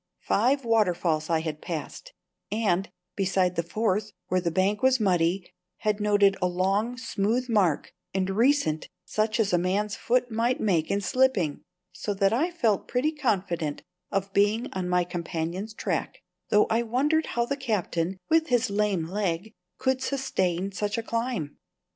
[0.23, 2.11] Five waterfalls I had passed,
[2.51, 7.93] and, beside the fourth, where the bank was muddy, had noted a long, smooth mark,
[8.11, 11.61] and recent, such as a man's foot might make in slipping;
[11.93, 17.27] so that I felt pretty confident of being on my companions' track, though I wondered
[17.37, 21.57] how the Captain, with his lame leg, could sustain such a climb.